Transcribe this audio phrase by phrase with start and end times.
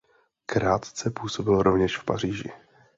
[0.45, 2.51] Krátce působil rovněž v Paříži.